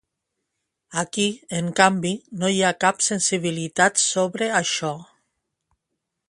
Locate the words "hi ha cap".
2.55-3.05